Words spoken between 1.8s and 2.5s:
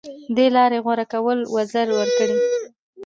ورکړي